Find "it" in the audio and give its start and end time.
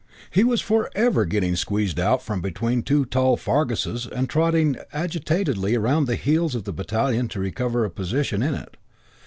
8.55-8.77